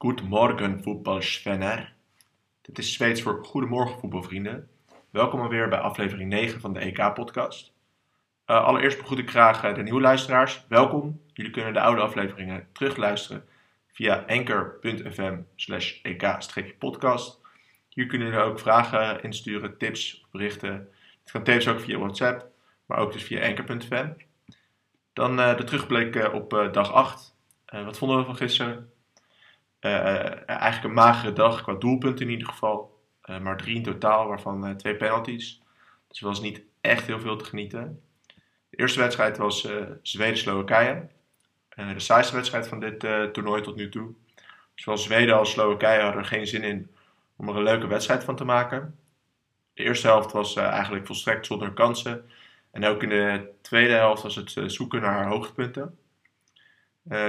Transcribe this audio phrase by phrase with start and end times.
[0.00, 1.92] Goedemorgen voetbalsvenner.
[2.62, 4.68] Dit is Zweeds voor Goedemorgen voetbalvrienden.
[5.10, 7.72] Welkom alweer bij aflevering 9 van de EK-podcast.
[8.46, 10.64] Uh, allereerst begroet ik graag uh, de nieuwe luisteraars.
[10.68, 11.20] Welkom.
[11.32, 13.44] Jullie kunnen de oude afleveringen terugluisteren
[13.92, 17.40] via anchor.fm slash ek-podcast.
[17.88, 20.88] Hier kunnen jullie ook vragen insturen, tips, berichten.
[21.22, 22.46] Het kan tevens ook via WhatsApp,
[22.86, 24.08] maar ook dus via anchor.fm.
[25.12, 27.36] Dan uh, de terugblik op dag 8.
[27.70, 28.92] wat vonden we van gisteren?
[29.80, 33.00] Eigenlijk een magere dag qua doelpunten in ieder geval.
[33.40, 35.62] maar drie in totaal, waarvan twee penalties.
[36.08, 38.02] Dus was niet echt heel veel te genieten.
[38.70, 39.68] De eerste wedstrijd was
[40.02, 41.08] Zweden-Slowakije.
[41.68, 43.00] De saaiste wedstrijd van dit
[43.32, 44.14] toernooi tot nu toe.
[44.74, 46.90] Zowel Zweden als Slowakije hadden er geen zin in
[47.36, 48.98] om er een leuke wedstrijd van te maken.
[49.74, 52.30] De eerste helft was eigenlijk volstrekt zonder kansen.
[52.70, 55.98] En ook in de tweede helft was het zoeken naar hoogtepunten.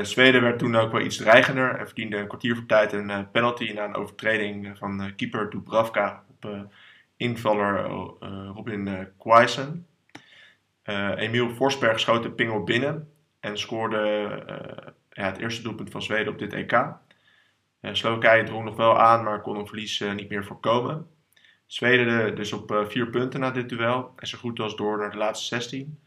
[0.02, 3.72] Zweden werd toen ook wel iets dreigender en verdiende een kwartier voor tijd een penalty
[3.72, 6.70] na een overtreding van keeper Dubravka op
[7.18, 7.84] invaller
[8.56, 9.68] Robin uh,
[10.86, 16.02] uh, Emiel Forsberg schoot de pingel binnen en scoorde uh, ja, het eerste doelpunt van
[16.02, 16.72] Zweden op dit EK.
[16.72, 21.08] Uh, Slowakije drong nog wel aan, maar kon een verlies niet meer voorkomen.
[21.66, 25.18] Zweden dus op vier punten na dit duel en zo goed als door naar de
[25.18, 26.00] laatste 16.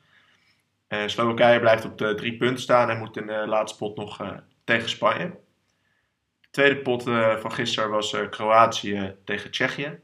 [1.07, 4.21] Slowakije blijft op de drie punten staan en moet in de laatste pot nog
[4.65, 5.25] tegen Spanje.
[6.41, 7.03] De tweede pot
[7.41, 10.01] van gisteren was Kroatië tegen Tsjechië.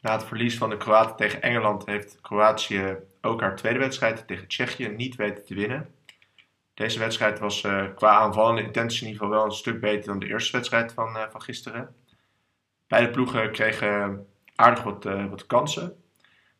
[0.00, 4.48] Na het verlies van de Kroaten tegen Engeland heeft Kroatië ook haar tweede wedstrijd tegen
[4.48, 5.94] Tsjechië niet weten te winnen.
[6.74, 10.92] Deze wedstrijd was uh, qua aanvallende intentieniveau wel een stuk beter dan de eerste wedstrijd
[10.92, 11.94] van, van gisteren.
[12.88, 16.02] Beide ploegen kregen aardig wat, wat kansen,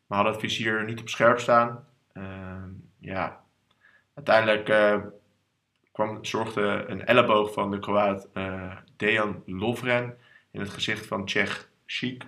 [0.07, 1.87] maar hadden het vizier niet op scherp staan.
[2.13, 3.42] Ehm, ja,
[4.13, 4.65] uiteindelijk
[5.91, 8.29] kwam, zorgde een elleboog van de Kroaat
[8.95, 10.17] Dejan Lovren
[10.51, 12.23] in het gezicht van Tsjech Schiek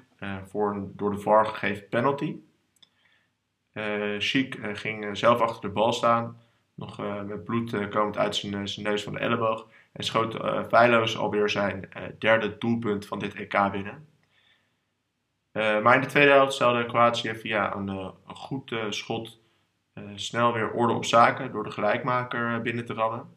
[0.45, 2.35] voor een door de VAR gegeven penalty.
[3.75, 6.41] Uh, Chic uh, ging uh, zelf achter de bal staan,
[6.73, 9.67] nog met bloed komend uit zijn, neus van de elleboog.
[9.91, 10.33] En schoot
[10.67, 14.07] feilloos alweer zijn derde doelpunt van dit EK binnen.
[15.53, 19.39] maar in de tweede helft stelde Kroatië via een, een goed schot
[20.15, 23.33] snel weer orde op zaken door de gelijkmaker binnen te rammen.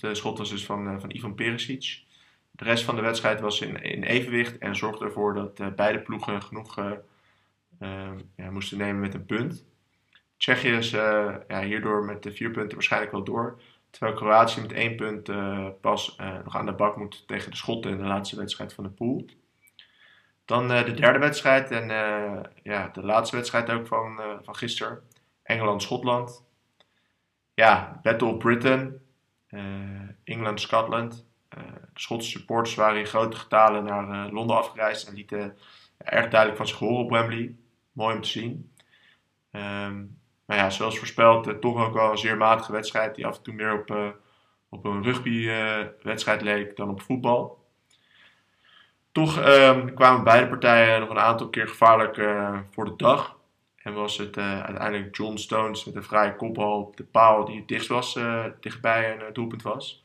[0.00, 2.02] Het schot was dus van, van Ivan Perisic.
[2.50, 6.42] De rest van de wedstrijd was in, in evenwicht en zorgde ervoor dat beide ploegen
[6.42, 6.76] genoeg
[8.36, 9.64] ja, moesten nemen met een punt.
[10.36, 13.60] Tsjechië is ja, hierdoor met de vier punten waarschijnlijk wel door.
[13.90, 15.30] Terwijl Kroatië met één punt
[15.80, 18.90] pas nog aan de bak moet tegen de Schotten in de laatste wedstrijd van de
[18.90, 19.26] pool.
[20.44, 21.88] Dan de derde wedstrijd en
[22.62, 25.02] ja, de laatste wedstrijd ook van, van gisteren.
[25.52, 26.44] Engeland-Schotland.
[27.54, 29.00] Ja, Battle of Britain.
[30.24, 31.26] Engeland-Scotland.
[31.48, 31.58] de
[31.94, 35.58] Schotse supporters waren in grote getalen naar Londen afgereisd en lieten
[35.98, 37.54] erg duidelijk van zich horen op Wembley
[37.92, 38.72] mooi om te zien.
[39.50, 43.42] Um, maar ja, zoals voorspeld, toch ook wel een zeer matige wedstrijd die af en
[43.42, 44.16] toe meer op,
[44.68, 47.62] op een rugbywedstrijd uh, leek dan op voetbal.
[49.12, 53.36] Toch um, kwamen beide partijen nog een aantal keer gevaarlijk eh, voor de dag.
[53.82, 57.68] En was het uiteindelijk John Stones met een vrije kopbal op de paal die het
[57.68, 58.18] dichtst was,
[58.60, 60.04] dichtbij een doelpunt was.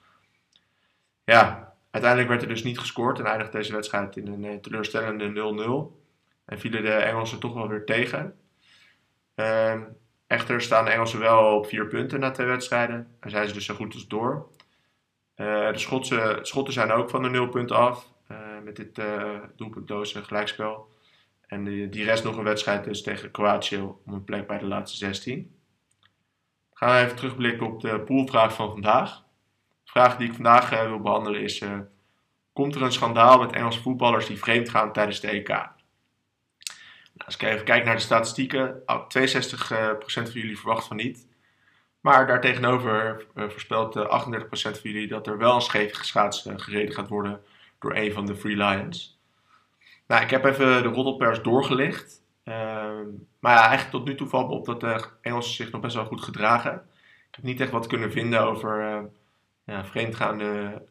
[1.24, 6.06] Ja, uiteindelijk werd er dus niet gescoord en eindigde deze wedstrijd in een teleurstellende 0-0.
[6.46, 8.36] En vielen de Engelsen toch wel weer tegen.
[9.36, 9.82] Ehm,
[10.28, 13.08] echter staan de Engelsen wel op vier punten na twee wedstrijden.
[13.20, 14.48] En zijn ze dus zo goed als door.
[15.36, 18.08] Uh, de Schotse, Schotten zijn ook van de nul punten af.
[18.32, 20.90] Uh, met dit uh, gelijkspel.
[21.47, 24.97] En die, rest nog een wedstrijd dus tegen Kroatië om een plek bij de laatste
[24.97, 25.56] 16.
[26.74, 29.24] gaan we even terugblikken op de poolvraag van vandaag.
[29.84, 31.63] De vraag die ik vandaag wil behandelen is:
[32.53, 35.75] Komt er een schandaal met Engelse voetballers die vreemd gaan tijdens de EK?
[37.25, 38.86] als ik even kijk naar de statistieken, 62%
[40.07, 41.27] van jullie verwacht van niet.
[42.00, 44.01] Maar daartegenover voorspelt 38%
[44.51, 45.92] van jullie dat er wel een
[46.48, 47.42] uh, gereden gaat worden
[47.80, 49.17] door een van de Free Lions.
[50.07, 52.21] Nou, ik heb even de roddelpers doorgelicht.
[52.44, 52.54] Uh,
[53.39, 55.95] maar ja, eigenlijk tot nu toe valt me op dat de Engelsen zich nog best
[55.95, 56.74] wel goed gedragen.
[57.30, 59.04] Ik heb niet echt wat kunnen vinden over uh,
[59.63, 60.81] ja, vreemdgaande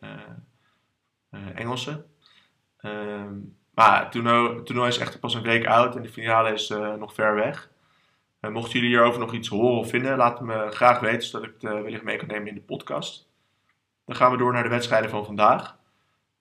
[1.54, 2.06] Engelsen.
[2.80, 3.34] Ehm,
[3.74, 7.34] maar het toernooi, is echt pas een week oud en de finale is nog ver
[7.34, 7.70] weg.
[8.40, 11.54] Mochten jullie hierover nog iets horen of vinden, laat het me graag weten, zodat ik
[11.60, 13.28] het wellicht mee kan nemen in de podcast.
[14.04, 15.76] Dan gaan we door naar de wedstrijden van vandaag.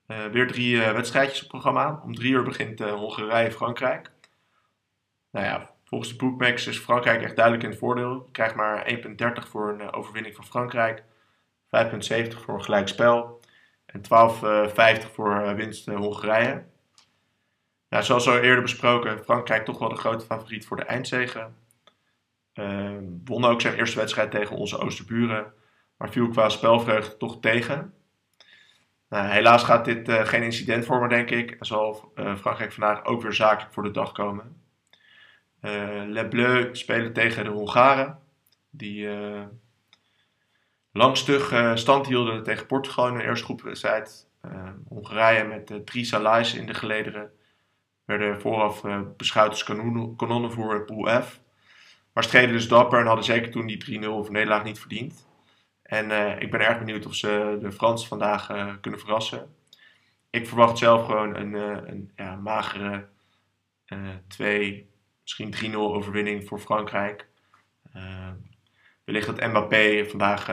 [0.05, 2.01] Weer drie wedstrijdjes op programma.
[2.03, 4.11] Om drie uur begint Hongarije-Frankrijk.
[5.31, 8.13] Nou ja, volgens de bookmakers is Frankrijk echt duidelijk in het voordeel.
[8.13, 8.93] Je krijgt maar
[9.45, 11.03] 1,30 voor een overwinning van Frankrijk.
[11.65, 13.39] 5,70 voor een gelijkspel.
[13.85, 14.01] En
[15.05, 16.65] 12,50 voor winst Hongarije.
[17.89, 21.49] Nou, zoals al eerder besproken, Frankrijk toch wel de grote favoriet voor de eindzege.
[22.53, 25.53] Uh, won ook zijn eerste wedstrijd tegen onze Oosterburen,
[25.97, 27.93] maar viel qua spelvreugde toch tegen.
[29.15, 31.51] Nou, helaas gaat dit uh, geen incident vormen, denk ik.
[31.51, 34.61] En zal uh, Frankrijk vandaag ook weer zakelijk voor de dag komen.
[35.61, 38.19] Uh, Les Bleus spelen tegen de Hongaren,
[38.69, 39.09] die
[40.91, 44.29] langstug stand hielden tegen Portugal in de eerste groepwedstrijd.
[44.87, 47.31] Hongarije met drie salais in de gelederen
[48.05, 48.83] werden vooraf
[49.17, 49.63] beschouwd als
[50.17, 51.39] kanonnen voor Pool F.
[52.13, 55.27] Maar streden dus dapper en hadden zeker toen die 3-0 of nederlaag niet verdiend.
[55.85, 59.55] En uh, ik ben erg benieuwd of ze de Fransen vandaag uh, kunnen verrassen.
[60.29, 63.07] Ik verwacht zelf gewoon een, uh, een ja, magere
[64.27, 64.89] 2,
[65.21, 67.27] misschien 3-0 overwinning voor Frankrijk.
[69.03, 70.45] wellicht dat Mbappé vandaag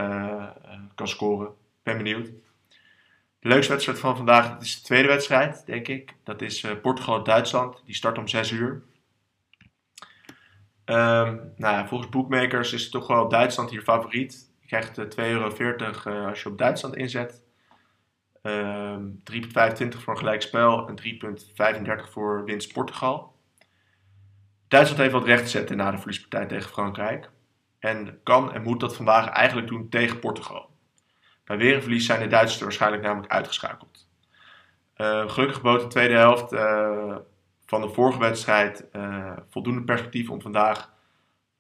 [0.95, 1.49] kan scoren.
[1.49, 2.27] Ik ben benieuwd.
[3.39, 6.15] De leukste wedstrijd van vandaag dat is de tweede wedstrijd, denk ik.
[6.25, 7.83] Dat is Portugal-Duitsland.
[7.85, 8.83] Die start om 6 uur.
[10.85, 14.52] Um, nou ja, volgens bookmakers is toch wel Duitsland hier favoriet.
[14.73, 15.53] Krijgt uh, 2,40 euro
[16.07, 17.43] uh, als je op Duitsland inzet.
[18.43, 19.49] Um, 3,25
[19.89, 21.01] voor een gelijk spel en
[22.07, 23.37] 3,35 voor winst Portugal.
[24.69, 27.31] Duitsland heeft wat recht te zetten na de verliespartij tegen Frankrijk.
[27.79, 30.71] En kan en moet dat vandaag eigenlijk doen tegen Portugal.
[31.45, 34.09] Bij weer een verlies zijn de Duitsers er waarschijnlijk namelijk uitgeschakeld.
[34.97, 37.17] Uh, gelukkig bood de tweede helft uh,
[37.67, 38.85] van de vorige wedstrijd
[39.49, 40.92] voldoende perspectief om vandaag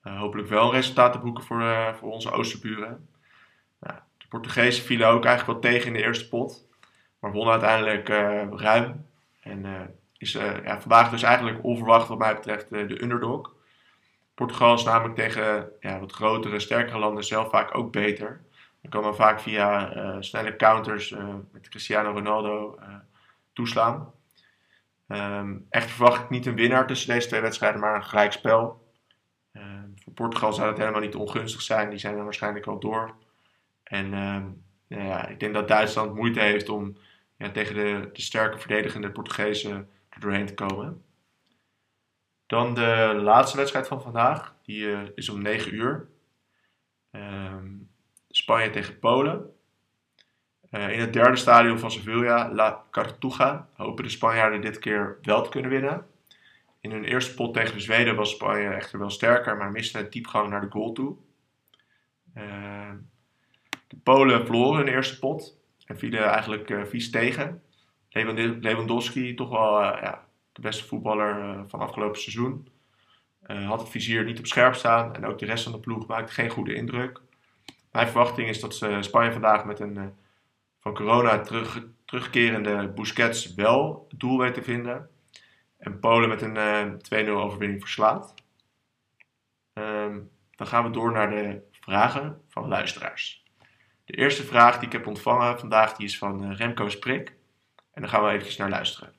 [0.03, 3.09] hopelijk wel een resultaat te boeken voor, uh, voor onze Oosterburen.
[3.79, 6.67] De Portugezen vielen ook eigenlijk wel tegen in de eerste pot,
[7.19, 8.09] maar wonnen uiteindelijk
[8.61, 9.07] ruim.
[9.41, 9.67] En
[10.19, 13.55] is ja, vandaag dus eigenlijk onverwacht wat mij betreft de underdog.
[14.35, 18.41] Portugal is namelijk tegen ja, wat grotere, sterkere landen zelf vaak ook beter.
[18.81, 21.15] Dan kan dan vaak via snelle counters
[21.53, 22.79] met Cristiano Ronaldo
[23.53, 24.13] toeslaan.
[25.09, 28.91] Um, echt verwacht ik niet een winnaar tussen deze twee wedstrijden, maar een gelijkspel.
[29.53, 31.91] Um, voor Portugal zou het helemaal niet ongunstig zijn.
[31.91, 33.15] Die zijn er waarschijnlijk al door.
[33.83, 36.97] En um, nou ja, ik denk dat Duitsland moeite heeft om
[37.37, 41.05] ja, tegen de, de sterke verdedigende Portugezen er doorheen te komen.
[42.47, 44.55] Dan de laatste wedstrijd van vandaag.
[44.63, 46.09] Die uh, is om 9 uur.
[48.29, 49.51] Spanje tegen Polen.
[50.71, 55.43] Uh, in het derde stadion van Sevilla, La Cartuja, hopen de Spanjaarden dit keer wel
[55.43, 56.07] te kunnen winnen.
[56.83, 60.13] In hun eerste pot tegen de Zweden was Spanje echter wel sterker, maar miste het
[60.13, 61.17] diepgang naar de goal toe.
[62.37, 62.91] Uh,
[63.89, 67.63] de Polen verloren hun eerste pot en vielen eigenlijk uh, vies tegen.
[68.61, 72.69] Lewandowski, toch wel ja, de beste voetballer van afgelopen seizoen,
[73.47, 76.33] had het vizier niet op scherp staan en ook de rest van de ploeg maakte
[76.33, 77.21] geen goede indruk.
[77.93, 80.15] Mijn verwachting is dat Spanje vandaag met een
[80.81, 85.11] van corona terug, terugkerende Busquets wel het doel weet te vinden.
[85.83, 88.35] En Polen met een uh, 2-0 overwinning verslaat.
[89.73, 93.45] Um, dan gaan we door naar de vragen van luisteraars.
[94.05, 97.35] De eerste vraag die ik heb ontvangen vandaag die is van uh, Remco Sprik.
[97.93, 99.15] En daar gaan we eventjes naar luisteren.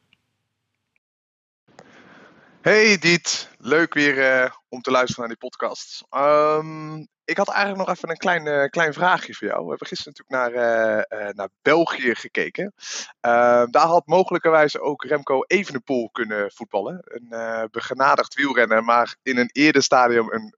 [2.64, 6.04] Hey Diet, leuk weer uh, om te luisteren naar die podcast.
[6.12, 9.64] Um, ik had eigenlijk nog even een klein, uh, klein vraagje voor jou.
[9.64, 12.74] We hebben gisteren natuurlijk naar, uh, naar België gekeken.
[13.20, 17.00] Ehm, daar had mogelijkerwijs ook Remco Evenepoel kunnen voetballen.
[17.04, 20.56] Een begenadigd wielrenner, maar in een eerder stadium een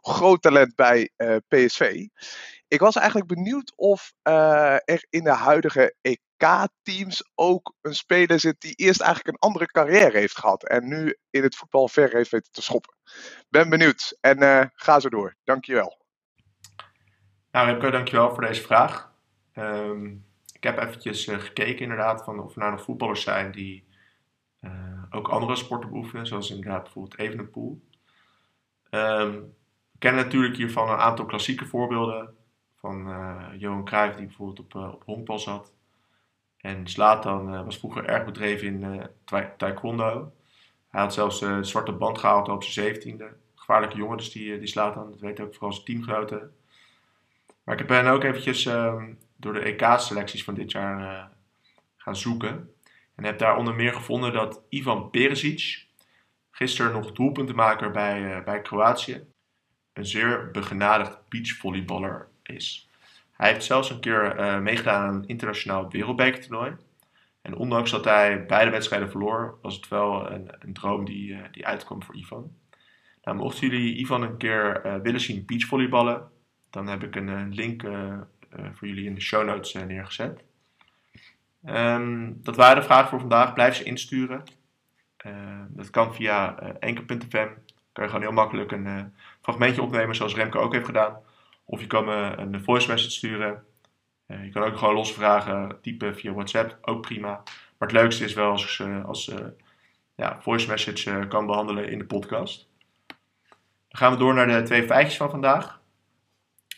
[0.00, 1.10] groot talent bij
[1.48, 2.06] PSV.
[2.68, 5.94] Ik was eigenlijk benieuwd of er in de huidige
[6.36, 10.68] EK-teams ook een speler zit die eerst eigenlijk een andere carrière heeft gehad.
[10.68, 12.94] En nu in het voetbal ver heeft weten te schoppen.
[13.48, 15.36] Ben benieuwd en uh, ga zo door.
[15.44, 16.02] Dankjewel.
[17.50, 19.12] Nou Remco, dankjewel voor deze vraag.
[19.54, 23.88] Um, ik heb eventjes uh, gekeken inderdaad van of er nou nog voetballers zijn die
[24.60, 26.26] uh, ook andere sporten beoefenen.
[26.26, 27.88] Zoals inderdaad bijvoorbeeld Evenepoel.
[28.90, 29.54] Um,
[29.92, 32.36] we kennen natuurlijk hiervan een aantal klassieke voorbeelden
[32.76, 33.08] van
[33.58, 35.73] Johan Cruijff, die bijvoorbeeld op, op honkbal zat.
[36.64, 39.06] En Zlatan uh, was vroeger erg bedreven in
[39.56, 40.32] taekwondo.
[40.90, 43.36] Hij had zelfs de zwarte band gehaald op zijn zeventiende.
[43.54, 45.10] Gevaarlijke jongen, dus die, die Zlatan.
[45.10, 46.56] Dat weet ook vooral zijn teamgenoten.
[47.64, 51.30] Maar ik ben ook eventjes ehm, door de EK-selecties van dit jaar
[51.96, 52.74] gaan zoeken.
[53.14, 55.86] En heb daar onder meer gevonden dat Ivan Perisic,
[56.50, 59.24] gisteren nog doelpuntenmaker bij, bij Kroatië,
[59.92, 62.88] een zeer begenadigd beachvolleyballer is.
[63.34, 66.76] Hij heeft zelfs een keer uh, meegedaan aan een internationaal wereldbekertoernooi.
[67.42, 71.38] En ondanks dat hij beide wedstrijden verloor, was het wel een, een droom die, uh,
[71.50, 72.52] die uitkwam voor Ivan.
[73.22, 76.30] Nou, mochten jullie Ivan een keer uh, willen zien beachvolleyballen,
[76.70, 77.82] dan heb ik een link
[78.72, 80.44] voor jullie in de show notes neergezet.
[81.64, 83.52] Ehm, dat waren de vragen voor vandaag.
[83.52, 84.42] Blijf ze insturen.
[85.16, 87.48] Ehm, dat kan via enker.fm.
[87.92, 91.16] Kan je gewoon heel makkelijk een fragmentje opnemen, zoals Remke ook heeft gedaan.
[91.64, 93.64] Of je kan me een voice message sturen.
[94.26, 97.42] Uh, je kan ook gewoon losse vragen typen via WhatsApp, ook prima.
[97.78, 99.32] Maar het leukste is wel als ik als
[100.14, 102.68] ja, voice message kan behandelen in de podcast.
[103.88, 105.80] Dan gaan we door naar de twee feitjes van vandaag.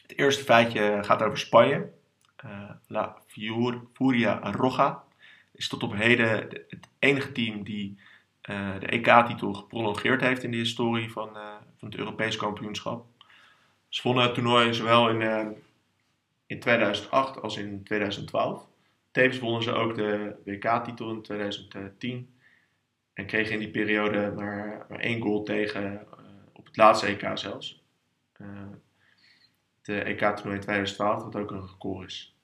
[0.02, 1.90] Het eerste feitje gaat over Spanje.
[2.44, 3.16] Uh, La
[3.92, 5.04] Furia Roja
[5.52, 6.28] is tot op heden
[6.68, 7.98] het enige team die
[8.78, 11.30] de EK-titel geprolongeerd heeft in de historie van,
[11.78, 13.06] van het Europees kampioenschap.
[13.88, 15.56] Ze wonnen het toernooi zowel in,
[16.46, 18.68] in 2008 als in 2012.
[19.10, 22.34] Tevens wonnen ze ook de WK-titel in 2010
[23.12, 26.06] en kregen in die periode maar, maar één goal tegen
[26.52, 27.84] op het laatste EK zelfs.
[29.82, 32.36] de EK-toernooi in 2012, wat ook een record is.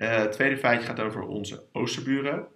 [0.00, 2.46] Uh, het tweede feitje gaat over onze oosterburen.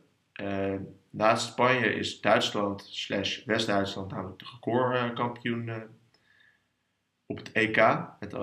[0.41, 0.75] Uh,
[1.11, 5.77] naast Spanje is Duitsland slash West-Duitsland namelijk de recordkampioen uh,
[7.27, 7.77] op het EK.
[8.21, 8.35] Met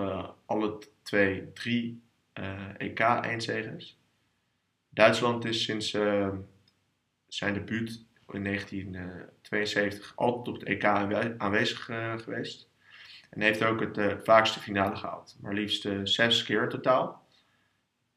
[0.45, 2.01] alle twee drie
[2.77, 4.00] EK-eindzegens.
[4.89, 5.89] Duitsland is sinds
[7.27, 10.83] zijn debuut in 1972 altijd op het EK
[11.38, 11.89] aanwezig
[12.23, 12.69] geweest.
[13.29, 15.38] En heeft ook het vaakste finale gehaald.
[15.41, 17.25] Maar liefst zes keer totaal.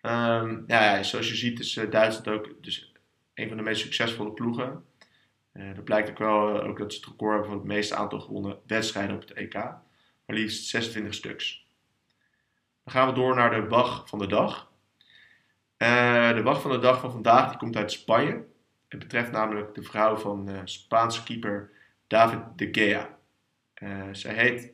[0.02, 2.92] Um, ja, zoals je ziet is Duitsland ook dus
[3.34, 4.84] een van de meest succesvolle ploegen.
[5.52, 8.20] Uh, dat blijkt ook wel ook dat ze het record hebben van het meeste aantal
[8.20, 9.54] gewonnen wedstrijden op het EK.
[10.26, 11.66] Maar liefst 26 stuks.
[12.84, 14.72] Dan gaan we door naar de wacht van de dag.
[15.76, 18.44] de wacht van de dag van vandaag die komt uit Spanje.
[18.88, 21.70] Het betreft namelijk de vrouw van Spaanse keeper
[22.06, 23.18] David de Gea.
[24.12, 24.72] zij heet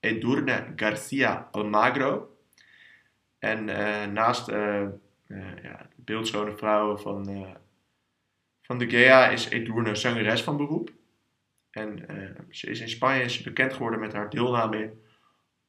[0.00, 2.36] Edurne Garcia Almagro.
[3.38, 4.82] En uh, naast uh,
[5.26, 7.46] uh, ja, de beeldschone vrouw van,
[8.62, 10.90] van de Gea is Edurne zangeres van beroep.
[11.72, 12.06] En
[12.50, 15.02] ze is in Spanje bekend geworden met haar deelname in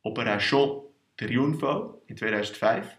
[0.01, 0.81] Operación
[1.15, 2.97] Triunfo in 2005.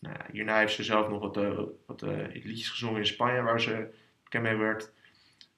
[0.00, 1.36] Nou, hierna heeft ze zelf nog wat,
[1.86, 2.02] wat
[2.32, 4.92] liedjes gezongen in Spanje waar ze bekend mee werd.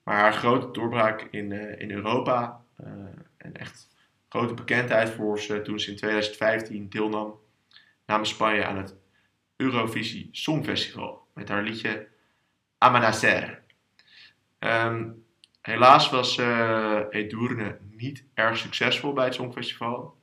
[0.02, 2.64] Maar haar grote doorbraak in, in Europa
[3.36, 3.88] en echt
[4.28, 7.40] grote bekendheid voor ze toen ze in 2015 deelnam
[8.06, 8.96] namens Spanje aan het
[9.56, 12.08] Eurovisie Songfestival met haar liedje
[12.78, 13.62] Amanacer.
[14.58, 15.24] Um,
[15.60, 20.18] helaas was uh, Edurne niet erg succesvol bij het Songfestival.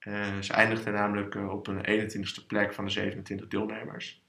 [0.00, 4.22] Uh, ze eindigde namelijk uh, op een 21ste plek van de 27 deelnemers.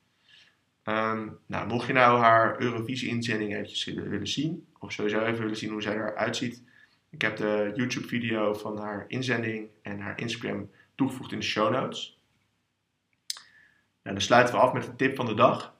[0.83, 5.71] Um, nou, mocht je nou haar Eurovisie-inzending eventjes willen zien, of sowieso even willen zien
[5.71, 6.63] hoe zij eruit ziet,
[7.09, 12.19] ik heb de YouTube-video van haar inzending en haar Instagram toegevoegd in de show notes.
[14.01, 15.75] En dan sluiten we af met de tip van de dag.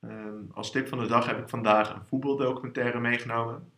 [0.00, 3.72] Ehm, als tip van de dag heb ik vandaag een voetbaldocumentaire meegenomen.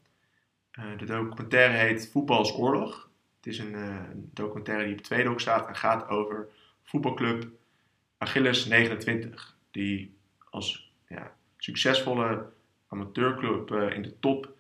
[0.79, 3.11] Uh, de documentaire heet Voetbal oorlog.
[3.37, 6.49] Het is een, uh, documentaire die op Tweedok staat en gaat over
[6.83, 7.49] voetbalclub
[8.19, 9.57] Achilles 29.
[9.71, 10.17] Die
[10.51, 12.53] als ja, succesvolle
[12.89, 14.53] amateurclub uh, in de top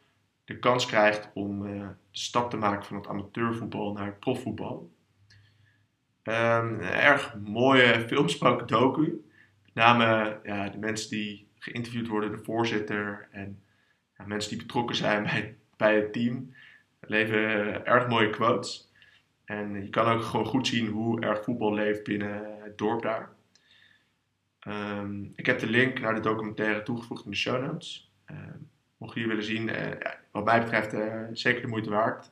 [0.45, 4.91] de kans krijgt om de stap te maken van het amateurvoetbal naar het profvoetbal.
[6.23, 9.25] Um, een erg mooie filmspoken docu.
[9.65, 13.63] Met name ja, de mensen die geïnterviewd worden, de voorzitter en
[14.27, 16.55] mensen die betrokken zijn bij, bij het team.
[17.01, 18.93] leven erg mooie quotes.
[19.45, 23.29] En je kan ook gewoon goed zien hoe erg voetbal leeft binnen het dorp daar.
[24.69, 28.11] Um, ik heb de link naar de documentaire toegevoegd in de show notes.
[28.31, 29.99] Um, mocht je willen zien, ja,
[30.31, 32.31] wat mij betreft uh, zeker de moeite waard.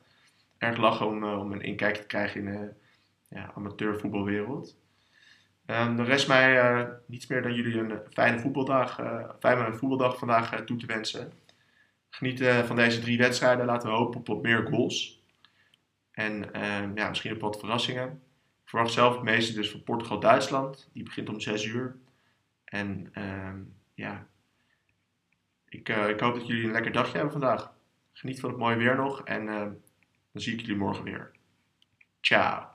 [0.57, 2.73] Erg lachen om, uh, om een inkijkje te krijgen in
[3.29, 4.77] ja, amateurvoetbalwereld.
[5.65, 9.01] Um, de rest mij niets meer dan jullie een fijne voetbaldag,
[9.39, 11.31] fijne voetbaldag vandaag toe te wensen.
[12.09, 13.65] Geniet van deze drie wedstrijden.
[13.65, 15.23] Laten we hopen op wat meer goals.
[16.11, 18.07] En um, ja, misschien op wat verrassingen.
[18.63, 20.89] Ik verwacht zelf het meeste dus van Portugal-Duitsland.
[20.93, 21.97] Die begint om 6 uur.
[22.65, 24.27] En um, ja,
[25.69, 27.73] ik, ik, hoop dat jullie een lekker dagje hebben vandaag.
[28.13, 29.23] Geniet van het mooie weer nog.
[29.23, 29.45] En
[30.31, 31.31] dan zie ik jullie morgen weer.
[32.21, 32.67] Ciao.